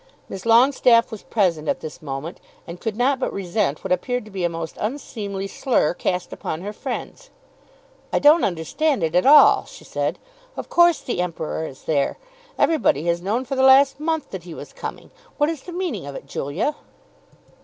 [0.27, 4.31] Miss Longestaffe was present at this moment, and could not but resent what appeared to
[4.31, 7.29] be a most unseemly slur cast upon her friends.
[8.11, 10.17] "I don't understand it at all," she said.
[10.57, 12.17] "Of course the Emperor is there.
[12.57, 15.11] Everybody has known for the last month that he was coming.
[15.37, 16.75] What is the meaning of it, Julia?"